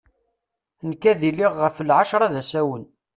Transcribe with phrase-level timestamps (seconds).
[0.89, 2.85] Nekk ad iliɣ ɣef lɛacra d asawen.